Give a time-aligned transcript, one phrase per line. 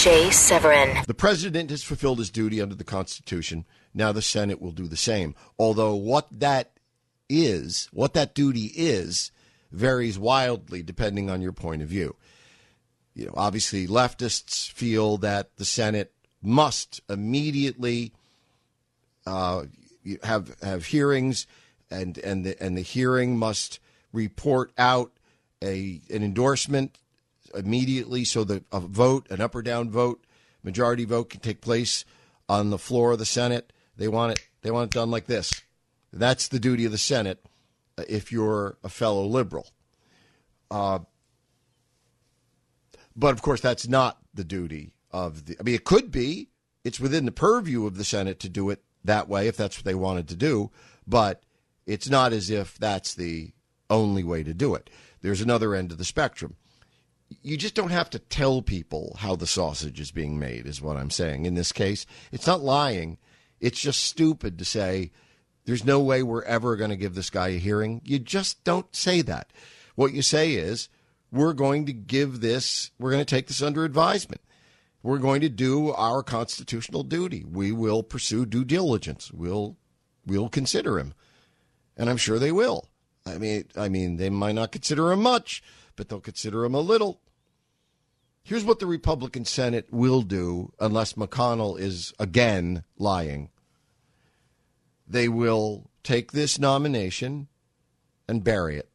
[0.00, 1.04] Jay Severin.
[1.06, 3.66] The president has fulfilled his duty under the Constitution.
[3.92, 5.34] Now the Senate will do the same.
[5.58, 6.78] Although what that
[7.28, 9.30] is, what that duty is,
[9.70, 12.16] varies wildly depending on your point of view.
[13.14, 18.14] You know, obviously, leftists feel that the Senate must immediately
[19.26, 19.64] uh,
[20.22, 21.46] have have hearings,
[21.90, 23.80] and and the, and the hearing must
[24.14, 25.12] report out
[25.62, 26.96] a an endorsement
[27.54, 30.24] immediately so that a vote, an up or down vote,
[30.62, 32.04] majority vote can take place
[32.48, 33.72] on the floor of the Senate.
[33.96, 35.62] They want it they want it done like this.
[36.12, 37.44] That's the duty of the Senate
[37.96, 39.68] uh, if you're a fellow liberal.
[40.70, 41.00] Uh,
[43.16, 45.56] but of course, that's not the duty of the.
[45.58, 46.48] I mean, it could be.
[46.84, 49.84] It's within the purview of the Senate to do it that way if that's what
[49.84, 50.70] they wanted to do.
[51.06, 51.42] But
[51.86, 53.52] it's not as if that's the
[53.88, 54.88] only way to do it.
[55.20, 56.56] There's another end of the spectrum
[57.42, 60.96] you just don't have to tell people how the sausage is being made, is what
[60.96, 61.46] I'm saying.
[61.46, 63.18] In this case, it's not lying.
[63.60, 65.10] It's just stupid to say
[65.64, 68.00] there's no way we're ever going to give this guy a hearing.
[68.04, 69.52] You just don't say that.
[69.94, 70.88] What you say is
[71.30, 74.40] we're going to give this, we're going to take this under advisement.
[75.02, 77.44] We're going to do our constitutional duty.
[77.44, 79.32] We will pursue due diligence.
[79.32, 79.78] We'll
[80.26, 81.14] we'll consider him,
[81.96, 82.86] and I'm sure they will.
[83.24, 85.62] I mean, I mean, they might not consider him much
[86.00, 87.20] but they'll consider him a little.
[88.42, 93.50] Here's what the Republican Senate will do unless McConnell is again lying.
[95.06, 97.48] They will take this nomination
[98.26, 98.88] and bury it.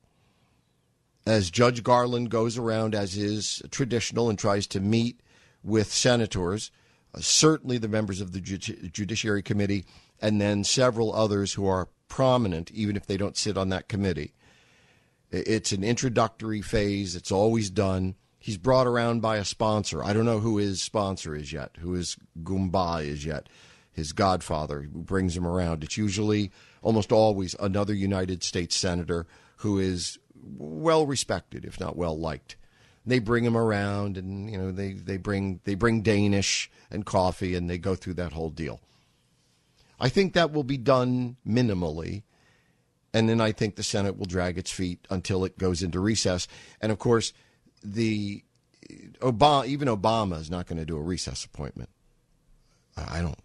[1.28, 5.20] As Judge Garland goes around, as is traditional, and tries to meet
[5.64, 6.72] with senators,
[7.14, 9.86] uh, certainly the members of the Judiciary Committee,
[10.20, 14.34] and then several others who are prominent, even if they don't sit on that committee.
[15.32, 17.16] It's an introductory phase.
[17.16, 18.16] It's always done.
[18.38, 20.04] He's brought around by a sponsor.
[20.04, 23.50] I don't know who his sponsor is yet, who his Goomba is yet,
[23.92, 25.84] his godfather who brings him around.
[25.84, 29.26] It's usually, almost always, another United States senator
[29.58, 30.20] who is
[30.58, 32.56] well respected, if not well liked.
[33.06, 37.56] They bring him around, and you know they, they bring they bring Danish and coffee,
[37.56, 38.80] and they go through that whole deal.
[40.00, 42.24] I think that will be done minimally
[43.16, 46.50] and then I think the Senate will drag its feet until it goes into recess.
[46.82, 47.32] And of course,
[47.82, 48.44] the
[49.22, 51.90] Obama, even Obama, is not going to do a recess appointment.
[52.98, 53.40] I don't.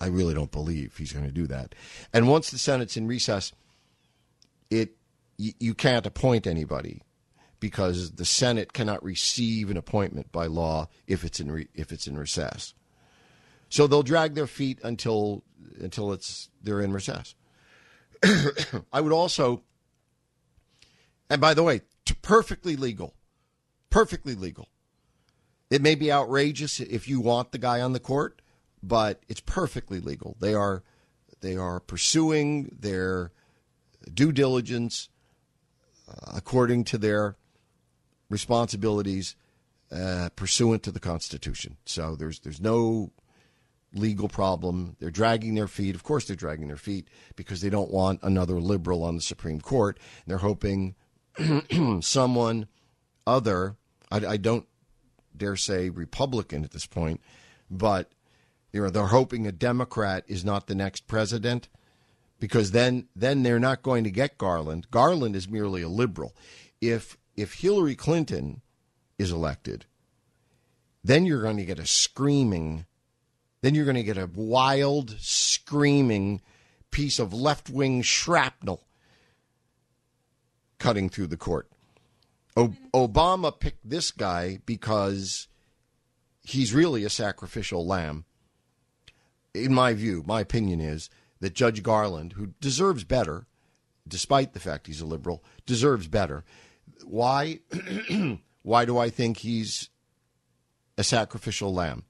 [0.00, 1.74] I really don't believe he's going to do that.
[2.12, 3.52] And once the Senate's in recess,
[4.70, 4.94] it
[5.38, 7.02] you, you can't appoint anybody
[7.58, 12.06] because the Senate cannot receive an appointment by law if it's in re, if it's
[12.06, 12.74] in recess.
[13.70, 15.42] So they'll drag their feet until
[15.80, 17.34] until it's they're in recess.
[18.92, 19.62] I would also,
[21.30, 21.82] and by the way,
[22.22, 23.14] perfectly legal,
[23.90, 24.68] perfectly legal.
[25.70, 28.40] It may be outrageous if you want the guy on the court,
[28.82, 30.36] but it's perfectly legal.
[30.40, 30.82] They are
[31.40, 33.32] they are pursuing their
[34.12, 35.08] due diligence
[36.08, 37.36] uh, according to their
[38.28, 39.36] responsibilities
[39.90, 41.76] uh, pursuant to the Constitution.
[41.84, 43.12] So there's there's no
[43.94, 44.96] legal problem.
[44.98, 45.94] They're dragging their feet.
[45.94, 49.60] Of course, they're dragging their feet because they don't want another liberal on the Supreme
[49.60, 49.98] Court.
[50.26, 50.94] They're hoping
[52.00, 52.66] someone
[53.26, 53.76] other,
[54.10, 54.66] I, I, don't
[55.36, 57.20] dare say Republican at this point,
[57.70, 58.10] but
[58.72, 61.68] you know, they're hoping a Democrat is not the next president
[62.40, 64.90] because then then they're not going to get Garland.
[64.90, 66.34] Garland is merely a liberal.
[66.80, 68.62] If if Hillary Clinton
[69.18, 69.86] is elected,
[71.02, 72.86] then you're going to get a screaming
[73.60, 76.40] then you're going to get a wild, screaming
[76.90, 78.86] piece of left wing shrapnel
[80.78, 81.68] cutting through the court.
[82.56, 85.48] O- Obama picked this guy because
[86.42, 88.24] he's really a sacrificial lamb.
[89.54, 91.10] In my view, my opinion is
[91.40, 93.46] that Judge Garland, who deserves better,
[94.06, 96.44] despite the fact he's a liberal, deserves better.
[97.04, 97.60] Why?
[98.62, 99.88] Why do I think he's
[100.96, 102.04] a sacrificial lamb?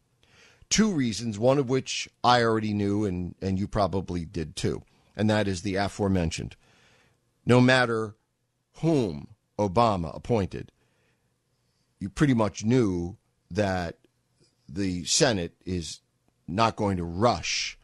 [0.70, 4.82] Two reasons, one of which I already knew and, and you probably did too,
[5.16, 6.56] and that is the aforementioned.
[7.46, 8.14] No matter
[8.80, 9.28] whom
[9.58, 10.70] Obama appointed,
[11.98, 13.16] you pretty much knew
[13.50, 13.98] that
[14.68, 16.00] the Senate is
[16.46, 17.78] not going to rush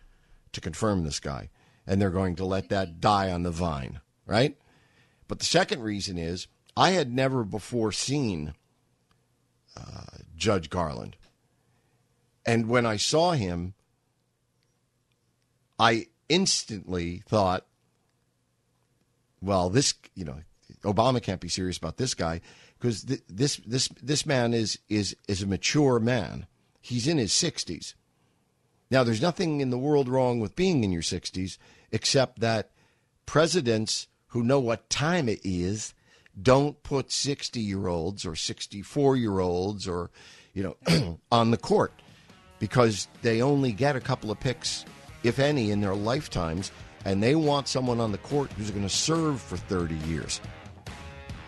[0.52, 1.50] to confirm this guy,
[1.86, 4.56] and they're going to let that die on the vine, right?
[5.26, 6.46] But the second reason is
[6.76, 8.54] I had never before seen
[9.76, 11.16] uh, Judge Garland.
[12.46, 13.74] And when I saw him,
[15.78, 17.66] I instantly thought,
[19.40, 20.40] well, this, you know,
[20.82, 22.40] Obama can't be serious about this guy
[22.78, 26.46] because th- this this this man is is is a mature man.
[26.80, 27.94] He's in his 60s.
[28.90, 31.56] Now, there's nothing in the world wrong with being in your 60s
[31.90, 32.70] except that
[33.24, 35.94] presidents who know what time it is
[36.40, 40.10] don't put 60 year olds or 64 year olds or,
[40.52, 41.92] you know, on the court
[42.64, 44.86] because they only get a couple of picks,
[45.22, 46.72] if any, in their lifetimes.
[47.04, 50.40] And they want someone on the court who's going to serve for 30 years.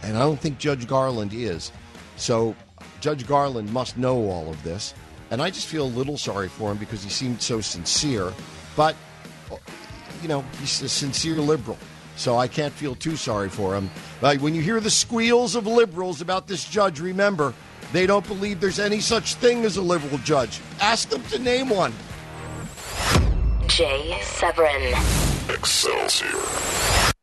[0.02, 1.72] And I don't think Judge Garland is.
[2.16, 2.54] So
[3.00, 4.92] Judge Garland must know all of this.
[5.30, 8.30] And I just feel a little sorry for him because he seemed so sincere.
[8.76, 8.94] But,
[10.20, 11.78] you know, he's a sincere liberal.
[12.16, 13.88] So I can't feel too sorry for him.
[14.20, 17.54] But when you hear the squeals of liberals about this judge, remember,
[17.92, 20.60] they don't believe there's any such thing as a liberal judge.
[20.80, 21.92] Ask them to name one.
[23.66, 24.94] Jay Severin.
[25.48, 26.30] Excelsior.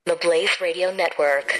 [0.06, 1.60] The Blaze Radio Network.